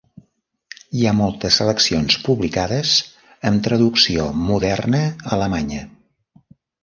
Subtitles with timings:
[0.99, 2.93] Hi ha moltes seleccions publicades
[3.49, 5.03] amb traducció moderna
[5.37, 5.85] alemanya.